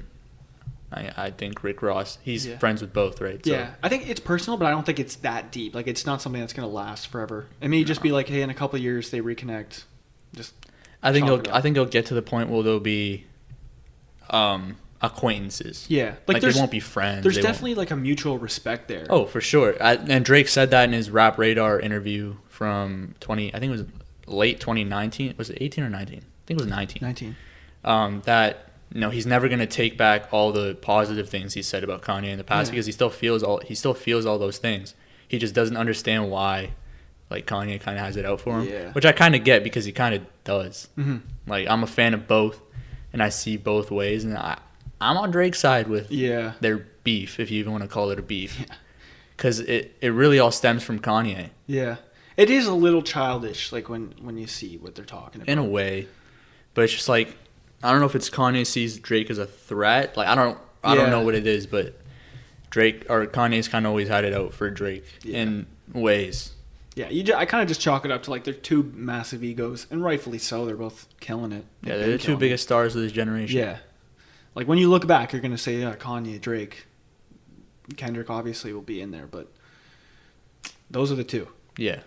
[0.93, 2.59] I I think Rick Ross he's Yeah.
[2.59, 3.45] friends with both, right?
[3.45, 5.75] So- Yeah, I think it's personal, but I don't think it's that deep.
[5.75, 7.47] Like it's not something that's gonna last forever.
[7.61, 9.85] It may just be like, hey, in a couple of years they reconnect.
[10.35, 10.55] Just
[11.03, 11.49] I think it'll it.
[11.53, 13.25] I think it'll get to the point where there'll be
[14.31, 15.87] um acquaintances.
[15.89, 17.23] yeah, Like, like, they won't be friends.
[17.23, 19.07] there's they won't- definitely like a mutual respect there.
[19.11, 19.75] Oh, for sure.
[19.83, 23.55] I, and Drake said that in his Rap Radar interview from 20.
[23.55, 23.85] I think it was
[24.27, 25.35] late 2019.
[25.39, 26.19] Was it 18 or 19?
[26.19, 26.99] I think it was 19.
[27.03, 27.37] 19.
[27.85, 31.85] Um, that you know he's never gonna take back all the positive things he said
[31.85, 32.73] about Kanye in the past Yeah.
[32.73, 34.95] because he still feels all he still feels all those things.
[35.29, 36.71] He just doesn't understand why,
[37.31, 38.93] like Kanye kind of has it out for him, Yeah.
[38.93, 40.89] which I kind of get because he kind of does.
[40.97, 42.61] hmm Like I'm a fan of both,
[43.13, 44.59] and I see both ways, and I
[45.01, 46.53] I'm on Drake's side with Yeah.
[46.61, 48.65] their beef, if you even want to call it a beef,
[49.37, 51.97] because it it really all stems from Kanye Yeah.
[52.37, 55.51] It is a little childish, like when when you see what they're talking about.
[55.53, 56.07] in a way,
[56.75, 57.37] but it's just like
[57.83, 60.17] I don't know if it's Kanye sees Drake as a threat.
[60.17, 61.03] Like I don't I Yeah.
[61.03, 61.95] don't know what it is, but
[62.71, 65.39] Drake or Kanye's kind of always had it out for Drake Yeah.
[65.43, 66.53] in ways.
[66.95, 67.23] Yeah, you.
[67.23, 70.03] Ju- I kind of just chalk it up to like they're two massive egos, and
[70.03, 70.67] rightfully so.
[70.67, 71.65] They're both killing it.
[71.83, 72.41] Yeah, they're the two killing it.
[72.41, 73.57] biggest stars of this generation.
[73.57, 73.79] Yeah.
[74.55, 76.87] Like when you look back, you're gonna say, yeah, Kanye, Drake,
[77.97, 79.49] Kendrick obviously will be in there, but
[80.91, 81.49] those are the two.
[81.77, 82.01] yeah,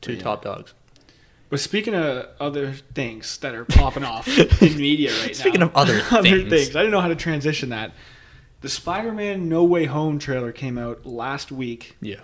[0.00, 0.22] two Yeah.
[0.22, 0.72] top dogs.
[1.50, 4.26] But speaking of other things that are popping off
[4.62, 6.70] in media right Speaking now, speaking of other other things.
[6.74, 7.92] I didn't know how to transition that.
[8.62, 11.96] The Spider-Man No Way Home trailer came out last week.
[12.00, 12.20] Yeah,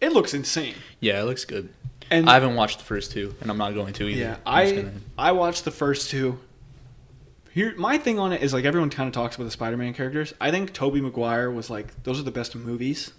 [0.00, 0.74] It looks insane.
[1.00, 1.68] yeah, it looks good.
[2.10, 4.20] And I haven't watched the first two, and I'm not going to either.
[4.20, 6.38] Yeah, I gonna- I watched the first two.
[7.52, 10.34] Here, my thing on it is like everyone kind of talks about the Spider-Man characters.
[10.40, 13.12] I think Tobey Maguire was like those are the best movies.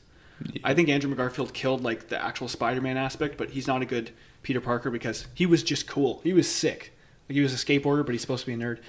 [0.64, 4.12] I think Andrew McGarfield killed like the actual Spider-Man aspect, but he's not a good
[4.44, 6.20] Peter Parker because he was just cool.
[6.26, 6.92] He was sick.
[7.30, 8.80] Like he was a skateboarder, but he's supposed to be a nerd.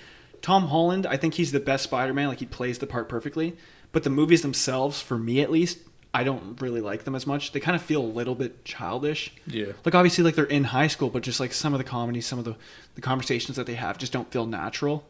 [0.43, 2.27] Tom Holland, I think he's the best Spider-Man.
[2.29, 3.57] Like he plays the part perfectly.
[3.93, 5.79] But the movies themselves, for me at least,
[6.17, 7.53] I don't really like them as much.
[7.53, 9.35] They kind of feel a little bit childish.
[9.47, 12.23] Yeah, like obviously like they're in high school but just like some of the comedy
[12.23, 12.57] some of the
[12.95, 15.05] the conversations that they have just don't feel natural.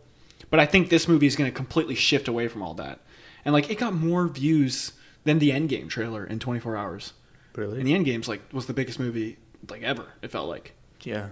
[0.51, 2.99] But i think this movie is going to completely shift away from all that.
[3.45, 4.93] And like it got more views
[5.23, 7.13] than the endgame trailer in 24 hours.
[7.55, 7.79] Really.
[7.79, 9.39] and the endgame's like was the biggest movie
[9.71, 10.75] like ever it felt like.
[11.03, 11.29] Yeah,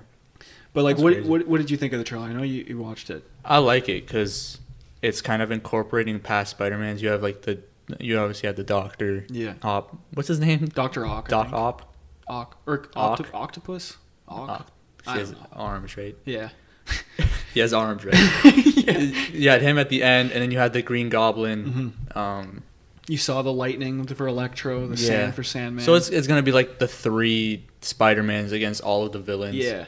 [0.72, 2.26] but like what, what what did you think of the trailer?
[2.26, 3.24] I know you, you watched it.
[3.44, 4.60] I like it because
[5.02, 7.02] it's kind of incorporating past Spider-Mans.
[7.02, 7.58] You have like the
[8.00, 9.26] you obviously had the Doctor.
[9.30, 9.96] yeah Op.
[10.14, 10.66] What's his name?
[10.66, 11.52] dr ock Doc.
[11.52, 11.94] Op.
[12.28, 13.26] ock or Ock.
[13.34, 13.96] octopus
[14.28, 14.70] ock Ock.
[15.06, 15.48] I He has don't know.
[15.52, 16.16] arms, right?
[16.24, 16.48] yeah
[17.54, 18.14] He has arms, right?
[18.76, 18.98] yeah
[19.32, 21.94] you had him at the end, and then you had the Green Goblin.
[22.12, 22.16] Mhm.
[22.16, 22.62] Um,
[23.06, 25.08] you saw the lightning for electro the Yeah.
[25.08, 29.04] sand for sandman so it's it's gonna be like the three Spider Mans against all
[29.04, 29.56] of the villains.
[29.56, 29.84] yeah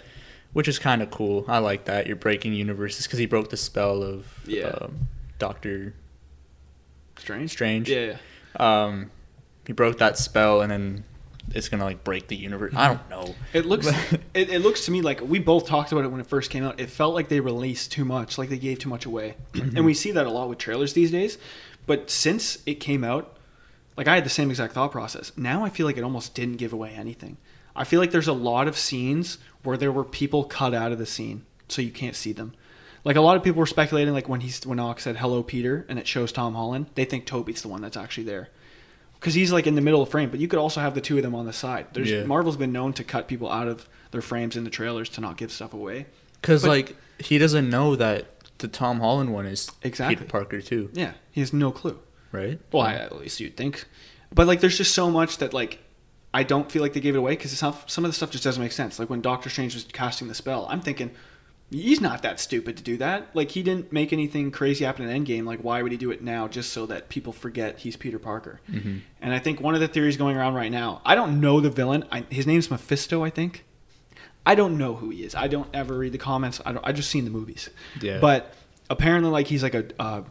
[0.52, 1.44] which is kind of cool.
[1.48, 4.66] I like that you're breaking universes because he broke the spell of Yeah.
[4.68, 5.92] um, Doctor
[7.18, 7.88] strange Strange.
[7.88, 8.16] yeah
[8.59, 9.11] Um,
[9.66, 11.05] he broke that spell, and then
[11.55, 12.72] it's gonna like break the universe.
[12.76, 13.35] I don't know.
[13.52, 13.87] It looks
[14.35, 16.64] it, it looks to me like we both talked about it when it first came
[16.64, 16.81] out.
[16.81, 19.35] It felt like they released too much, like they gave too much away.
[19.55, 21.38] and we see that a lot with trailers these days.
[21.87, 23.37] But since it came out,
[23.96, 25.33] like I had the same exact thought process.
[25.37, 27.37] Now I feel like it almost didn't give away anything.
[27.74, 30.98] I feel like there's a lot of scenes where there were people cut out of
[30.98, 32.55] the scene so you can't see them.
[33.07, 35.87] Like a lot of people were speculating like when he's when Ock said hello Peter
[35.88, 38.49] and it shows Tom Holland, they think Tobey's the one that's actually there.
[39.21, 41.16] Cuz he's like in the middle of frame, but you could also have the two
[41.16, 41.87] of them on the side.
[41.92, 42.25] There's Yeah.
[42.25, 45.37] Marvel's been known to cut people out of their frames in the trailers to not
[45.37, 46.07] give stuff away.
[46.40, 48.27] Because like he doesn't know that
[48.59, 50.16] the Tom Holland one is Exactly.
[50.16, 52.01] Peter Parker too, Yeah, he has no clue.
[52.33, 52.59] right?
[52.73, 53.85] Well, I, at least you'd think.
[54.35, 55.79] But like, there's just so much that like
[56.35, 58.61] I don't feel like they gave it away because some of the stuff just doesn't
[58.62, 58.99] make sense.
[58.99, 61.12] Like when Doctor Strange was casting the spell, I'm thinking
[61.70, 63.29] he's not that stupid to do that.
[63.35, 65.44] Like he didn't make anything crazy happen in Endgame.
[65.44, 68.61] Like why would he do it now just so that people forget he's Peter Parker?
[68.70, 69.00] Mhm.
[69.20, 71.70] And I think one of the theories going around right now, I don't know the
[71.70, 72.05] villain.
[72.12, 73.64] I, his name's Mephisto, I think.
[74.44, 75.35] I don't know who he is.
[75.35, 76.61] I don't ever read the comments.
[76.64, 76.87] I don't.
[76.87, 77.68] I just seen the movies.
[78.00, 78.18] Yeah.
[78.20, 78.55] But
[78.88, 79.87] apparently, like he's like a.
[79.98, 80.22] Uh,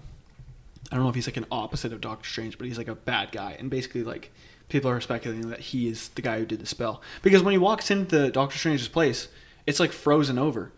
[0.89, 2.95] I don't know if he's like an opposite of Doctor Strange, but he's like a
[2.95, 4.31] bad guy, and basically like
[4.69, 7.57] people are speculating that he is the guy who did the spell because when he
[7.57, 9.27] walks into Doctor Strange's place,
[9.67, 10.71] it's like frozen over,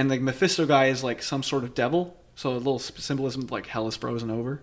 [0.00, 2.16] and the Mephisto guy is like some sort of devil.
[2.34, 4.62] So a little symbolism of like hell is frozen over.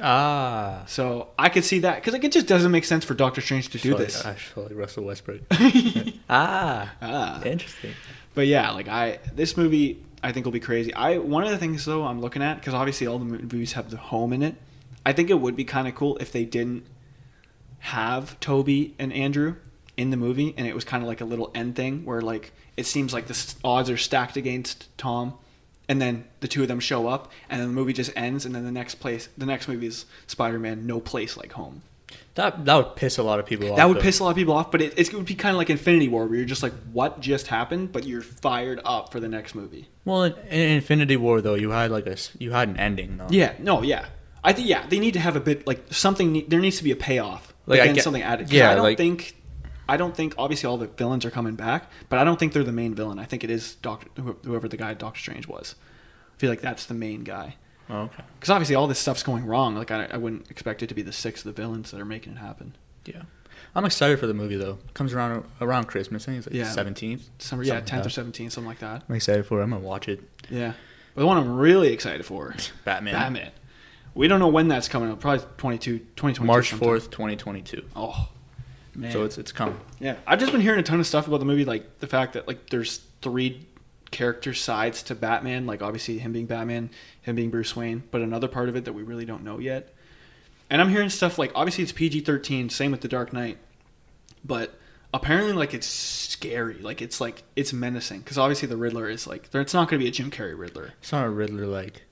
[0.00, 3.40] ah, So I could see that because like it just doesn't make sense for Doctor
[3.40, 4.24] Strange to do felt this.
[4.24, 5.42] Like, I felt like Russell Westbrook.
[6.28, 7.42] ah, ah.
[7.44, 7.92] interesting.
[8.34, 10.92] But yeah, like I this movie I think will be crazy.
[10.92, 13.92] I one of the things though I'm looking at because obviously all the movies have
[13.92, 14.56] the home in it.
[15.06, 16.84] I think it would be kind of cool if they didn't
[17.78, 19.54] have Tobey and Andrew
[19.96, 22.52] in the movie and it was kind of like a little end thing where like
[22.76, 25.34] it seems like the odds are stacked against Tom
[25.88, 28.54] and then the two of them show up and then the movie just ends and
[28.54, 31.82] then the next place the next movie is Spider-Man No Place Like Home.
[32.36, 33.76] That that would piss a lot of people off.
[33.76, 34.00] That would though.
[34.02, 36.08] piss a lot of people off, but it, it would be kind of like Infinity
[36.08, 39.54] War, where you're just like, "What just happened?" But you're fired up for the next
[39.54, 39.88] movie.
[40.04, 43.16] Well, in, in Infinity War though, you had like a s- you had an ending
[43.18, 43.28] though.
[43.30, 44.06] Yeah, no, yeah.
[44.42, 46.44] I think yeah, they need to have a bit like something.
[46.48, 48.46] There needs to be a payoff, Like, like I then get- something added.
[48.46, 49.36] 'Cause yeah, I don't like- think,
[49.88, 52.64] I don't think obviously all the villains are coming back, but I don't think they're
[52.64, 53.18] the main villain.
[53.18, 54.08] I think it is Doctor
[54.44, 55.74] whoever the guy Doctor Strange was.
[56.34, 57.56] I feel like that's the main guy
[57.90, 58.22] Oh, okay.
[58.40, 59.74] because obviously all this stuff's going wrong.
[59.76, 62.04] Like I, I wouldn't expect it to be the six of the villains that are
[62.06, 62.74] making it happen.
[63.04, 63.22] Yeah.
[63.74, 64.78] I'm excited for the movie though.
[64.88, 66.24] It comes around around Christmas.
[66.24, 66.70] I think it's like Yeah.
[66.70, 67.28] seventeenth.
[67.38, 69.02] December, yeah, Something like tenth or seventeenth, something like that.
[69.08, 69.64] I'm excited for it.
[69.64, 70.20] I'm gonna watch it.
[70.50, 70.72] Yeah,
[71.14, 73.14] but the one I'm really excited for, Batman.
[73.14, 73.50] Batman.
[74.14, 75.18] We don't know when that's coming up.
[75.20, 76.86] Probably 22, 2022 March sometime.
[76.86, 77.84] fourth, twenty twenty two.
[77.96, 78.28] Oh,
[78.96, 79.12] man.
[79.12, 79.78] So it's it's coming.
[80.00, 80.16] yeah.
[80.26, 82.46] I've just been hearing a ton of stuff about the movie, like the fact that
[82.48, 83.66] like there's three
[84.10, 85.66] character sides to Batman.
[85.66, 86.90] Like obviously him being Batman,
[87.22, 89.92] him being Bruce Wayne, but another part of it that we really don't know yet.
[90.70, 93.58] And I'm hearing stuff like obviously it's PG thirteen, same with the Dark Knight,
[94.44, 94.78] but
[95.12, 99.50] apparently like it's scary, like it's like it's menacing because obviously the Riddler is like
[99.50, 100.92] there- it's not going to be a Jim Carrey Riddler.
[101.00, 102.04] It's not a Riddler like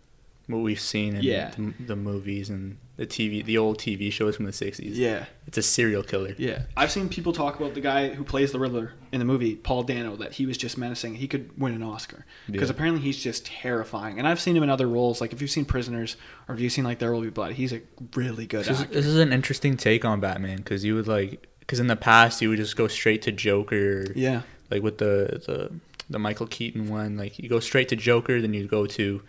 [0.53, 1.51] what we've seen in Yeah.
[1.57, 4.95] the, the movies and the TV, the old TV shows from the '60s.
[4.97, 5.25] Yeah.
[5.47, 6.35] It's a serial killer.
[6.39, 9.57] Yeah, I've seen people talk about the guy who plays the Riddler in the movie,
[9.57, 11.15] Paul Dano, that he was just menacing.
[11.17, 12.75] He could win an Oscar because Yeah.
[12.75, 14.19] apparently he's just terrifying.
[14.19, 16.17] And I've seen him in other roles, like if you've seen Prisoners
[16.49, 17.81] or if you've seen like There Will Be Blood, he's a
[18.15, 18.95] really good This is, actor.
[18.95, 22.43] this is an interesting take on Batman because you would like because in the past
[22.43, 25.71] you would just go straight to Joker, Yeah, like with the the
[26.11, 27.17] the Michael Keaton one.
[27.17, 29.23] Like you go straight to Joker, then you go to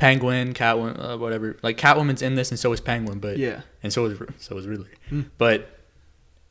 [0.00, 1.56] Penguin, Catwoman, uh, whatever.
[1.62, 4.66] Like Catwoman's in this, and so is Penguin, but yeah, and so is so is
[4.66, 4.88] Riddler.
[5.10, 5.22] Hmm.
[5.36, 5.68] But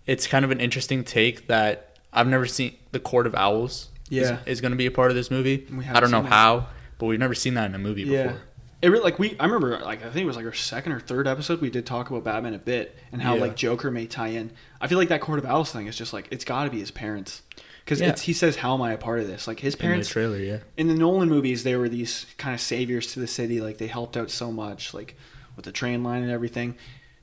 [0.05, 2.75] it's kind of an interesting take that I've never seen.
[2.91, 4.41] The Court of Owls, Yeah.
[4.41, 5.67] is, is going to be a part of this movie.
[5.89, 6.29] I don't know that.
[6.31, 6.67] how,
[6.99, 8.23] but we've never seen that in a movie yeah.
[8.23, 8.41] before.
[8.81, 10.99] It really, like we, I remember like I think it was like our second or
[10.99, 13.41] third episode we did talk about Batman a bit and how Yeah.
[13.41, 14.51] like Joker may tie in.
[14.79, 16.79] I feel like that Court of Owls thing is just like it's got to be
[16.79, 17.41] his parents
[17.89, 18.15] because Yeah.
[18.15, 19.47] he says how am I a part of this?
[19.47, 20.59] Like his In the parents trailer, yeah.
[20.77, 23.59] in the Nolan movies, they were these kind of saviors to the city.
[23.61, 25.15] Like they helped out so much, like
[25.55, 26.75] with the train line and everything.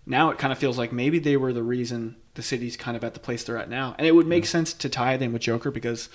[0.05, 3.05] Now it kind of feels like maybe they were the reason the city's kind of
[3.05, 3.95] at the place they're at now.
[3.99, 6.09] And it would make sense to tie them with Joker because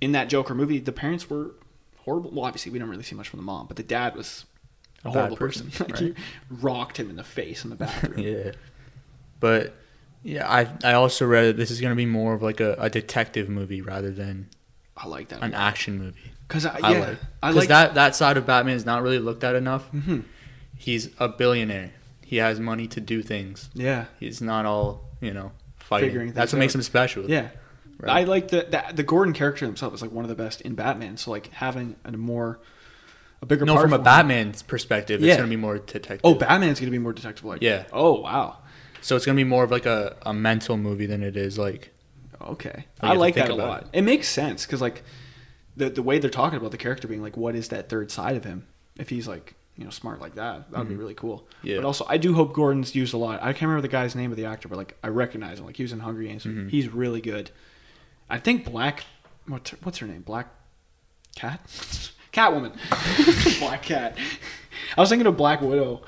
[0.00, 1.52] in that Joker movie, the parents were
[1.98, 2.30] horrible.
[2.30, 4.44] Well, obviously we don't really see much from the mom, but the dad was
[5.04, 5.70] a A horrible person.
[5.70, 8.18] person, he rocked him in the face in the bathroom.
[8.26, 8.52] yeah.
[9.38, 9.74] But
[10.22, 12.74] yeah, I I also read that this is going to be more of like a,
[12.78, 14.48] a detective movie rather than
[14.96, 16.32] I like that an action movie.
[16.46, 19.02] because I, I yeah, like I because like that that side of Batman is not
[19.02, 19.90] really looked at enough.
[19.92, 20.24] Mhm.
[20.76, 21.90] He's a billionaire.
[22.24, 23.70] He has money to do things.
[23.74, 26.32] Yeah, He's not all you know fighting.
[26.32, 27.28] That's what makes him special.
[27.30, 27.48] Yeah.
[28.00, 28.18] Right.
[28.20, 30.74] I like the, the the Gordon character himself is like one of the best in
[30.76, 31.16] Batman.
[31.16, 32.60] So like having a more
[33.42, 33.98] a bigger No, from a.
[33.98, 35.32] Batman's perspective, Yeah.
[35.32, 36.20] it's gonna be more detective.
[36.22, 37.60] Oh, Batman's gonna be more detective like.
[37.62, 37.86] Yeah.
[37.92, 38.58] Oh wow.
[39.00, 41.92] So it's gonna be more of like a, a mental movie than it is like
[42.40, 42.84] Okay.
[43.00, 43.88] I like that a lot.
[43.92, 44.02] It.
[44.02, 45.02] makes sense because like
[45.76, 48.36] the the way they're talking about the character being like, what is that third side
[48.36, 48.66] of him?
[48.96, 50.98] If he's like you know smart like that, that would be Mhm.
[50.98, 51.46] really cool.
[51.62, 51.76] Yeah.
[51.76, 53.40] But also, I do hope Gordon's used a lot.
[53.42, 55.66] I can't remember the guy's name of the actor, but like I recognize him.
[55.66, 56.44] Like he was in Hunger Games.
[56.44, 56.70] Mhm.
[56.70, 57.50] He's really good.
[58.30, 59.04] I think Black.
[59.46, 60.22] What, what's her name?
[60.22, 60.48] Black
[61.36, 61.60] Cat.
[62.32, 62.72] Catwoman.
[63.60, 64.16] Black Cat.
[64.96, 66.02] I was thinking of Black Widow.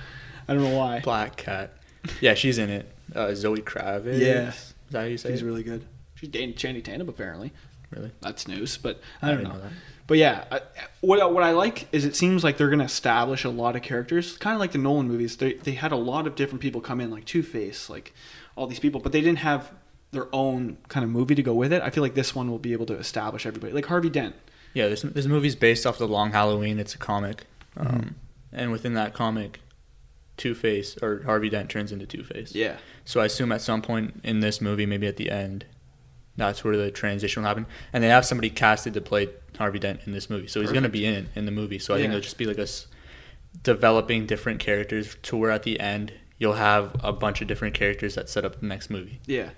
[0.47, 1.01] I don't know why.
[1.01, 1.75] Black Cat.
[2.21, 2.91] Yeah, she's in it.
[3.15, 4.19] Uh, Zoe Kravitz.
[4.21, 4.49] Yeah.
[4.51, 5.47] Is that how you say She's it?
[5.47, 5.85] really good.
[6.15, 7.53] She's dating Channing Tatum apparently.
[7.91, 8.11] Really?
[8.21, 9.57] That's news, but I don't didn't know.
[9.59, 9.73] know that.
[10.07, 10.61] But yeah, I,
[11.01, 13.83] what what I like is it seems like they're going to establish a lot of
[13.83, 15.37] characters, kind of like the Nolan movies.
[15.37, 18.13] They they had a lot of different people come in, like Two Face, like
[18.57, 19.71] all these people, but they didn't have
[20.13, 21.83] their own kind of movie to go with it.
[21.83, 24.35] I feel like this one will be able to establish everybody, like Harvey Dent.
[24.75, 26.79] Yeah, this this movie's based off the Long Halloween.
[26.81, 27.45] It's a comic,
[27.77, 28.09] um, Mm-hmm.
[28.53, 29.61] and within that comic,
[30.41, 32.55] Two Face or Harvey Dent turns into Two Face.
[32.55, 35.67] Yeah, So I assume at some point in this movie, maybe at the end,
[36.37, 37.67] that's where the transition will happen.
[37.93, 40.83] And they have somebody casted to play Harvey Dent in this movie, so he's going
[40.85, 41.79] to be in in the movie.
[41.79, 42.17] So I think Yeah.
[42.17, 42.87] it'll just be like us
[43.63, 48.15] developing different characters to where at the end you'll have a bunch of different characters
[48.15, 49.21] that set up the next movie.
[49.27, 49.51] yeah.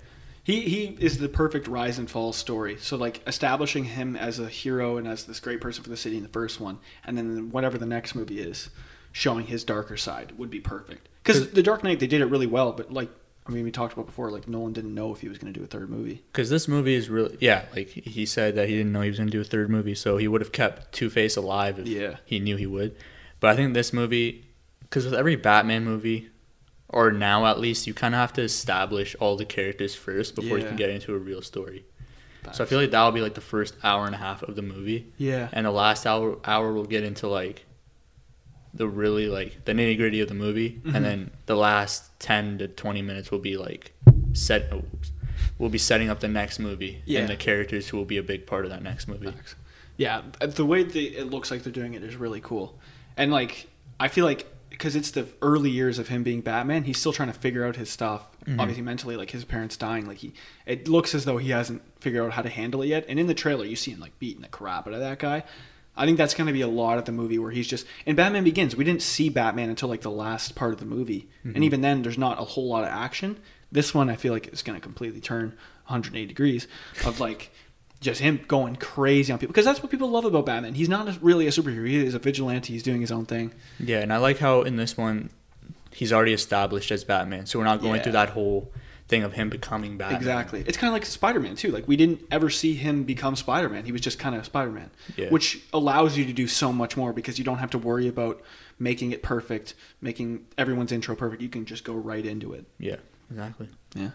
[0.45, 2.75] He he is the perfect rise and fall story.
[2.77, 6.17] So like establishing him as a hero and as this great person for the city
[6.17, 8.69] in the first one, and then whatever the next movie is,
[9.13, 11.07] showing his darker side would be perfect.
[11.23, 13.09] Because the Dark Knight they did it really well, but like
[13.47, 15.57] I mean we talked about before, like Nolan didn't know if he was going to
[15.57, 16.21] do a third movie.
[16.31, 19.17] Because this movie is really, yeah, like he said that he didn't know he was
[19.19, 21.87] going to do a third movie, so he would have kept Two Face alive if
[21.87, 22.17] Yeah.
[22.25, 22.95] he knew he would.
[23.39, 24.45] But I think this movie,
[24.81, 26.29] because with every Batman movie,
[26.89, 30.57] or now at least, you kind of have to establish all the characters first before
[30.59, 31.85] you can get into a real story.
[32.51, 34.61] So I feel like that'll be like the first hour and a half of the
[34.61, 37.65] movie, yeah, and the last hour hour will get into like
[38.73, 40.95] the really like the nitty gritty of the movie, Mhm.
[40.95, 43.93] and then the last ten to twenty minutes will be like
[44.33, 44.69] set.
[44.71, 44.83] oh,
[45.59, 47.21] We'll be setting up the next movie Yeah.
[47.21, 49.31] and the characters who will be a big part of that next movie.
[49.97, 52.79] Yeah, the way they, it looks like they're doing it is really cool,
[53.17, 53.67] and like
[53.99, 57.31] I feel like because it's the early years of him being Batman, he's still trying
[57.31, 58.25] to figure out his stuff.
[58.47, 58.59] Mhm.
[58.59, 60.33] Obviously, mentally, like his parents dying, like he,
[60.65, 63.05] it looks as though he hasn't figured out how to handle it yet.
[63.07, 65.43] And in the trailer, you see him like beating the crap out of that guy.
[65.95, 68.15] I think that's going to be a lot of the movie where he's just in
[68.15, 68.75] Batman Begins.
[68.75, 71.63] We didn't see Batman until like the last part of the movie, and mm-hmm.
[71.63, 73.37] even then, there's not a whole lot of action.
[73.71, 75.49] This one, I feel like, is going to completely turn
[75.87, 76.67] 180 degrees
[77.05, 77.51] of like
[77.99, 80.73] just him going crazy on people because that's what people love about Batman.
[80.73, 81.87] He's not really a superhero.
[81.87, 82.73] He is a vigilante.
[82.73, 83.53] He's doing his own thing.
[83.79, 85.29] Yeah, and I like how in this one
[85.91, 88.03] he's already established as Batman, so we're not going Yeah.
[88.03, 88.71] through that whole
[89.13, 90.17] thing of him becoming Batman.
[90.17, 90.63] Exactly.
[90.65, 91.69] It's kind of like Spider-Man too.
[91.71, 93.85] Like we didn't ever see him become Spider-Man.
[93.85, 95.29] He was just kind of Spider-Man, Yeah.
[95.29, 98.41] which allows you to do so much more because you don't have to worry about
[98.79, 101.41] making it perfect, making everyone's intro perfect.
[101.41, 102.65] You can just go right into it.
[102.79, 102.95] Yeah,
[103.29, 103.69] exactly.
[103.95, 104.09] Yeah.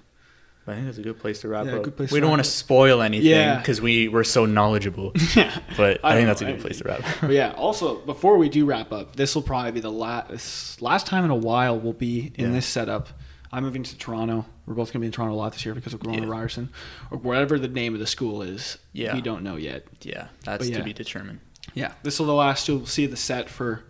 [0.66, 1.84] But I think that's a good place to wrap Yeah, up.
[1.84, 3.56] good place we don't want to spoil anything Yeah.
[3.58, 5.12] because we were so knowledgeable.
[5.37, 5.58] yeah.
[5.78, 7.00] But I, I think that's a good place to wrap.
[7.22, 7.52] But yeah.
[7.52, 11.30] Also, before we do wrap up, this will probably be the last last time in
[11.30, 12.52] a while we'll be in Yeah.
[12.52, 13.08] this setup.
[13.50, 14.44] I'm moving to Toronto.
[14.68, 16.28] We're both gonna be in Toronto a lot this year because of Corona Yeah.
[16.33, 16.68] Ryerson,
[17.11, 18.76] or whatever the name of the school is.
[18.92, 19.14] Yeah.
[19.14, 19.85] We don't know yet.
[20.02, 20.78] yeah, that's But yeah.
[20.78, 21.40] to be determined.
[21.74, 21.92] Yeah.
[22.02, 23.85] This will the last you'll see the set for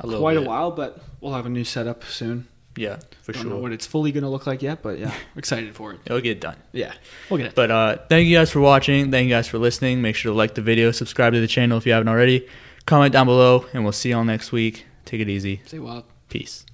[0.00, 0.42] A quite bit.
[0.44, 2.48] a while, but we'll have a new setup soon.
[2.78, 3.60] Yeah, for don't know sure.
[3.62, 6.00] what it's fully gonna look like yet, but yeah, excited for it.
[6.04, 6.56] It'll get done.
[6.72, 6.92] Yeah.
[7.30, 7.54] We'll get it.
[7.54, 9.10] But uh, thank you guys for watching.
[9.10, 10.02] Thank you guys for listening.
[10.02, 12.46] Make sure to like the video, subscribe to the channel if you haven't already.
[12.84, 14.84] Comment down below, and we'll see y'all next week.
[15.06, 15.62] Take it easy.
[15.66, 16.04] Say wild.
[16.28, 16.65] Peace.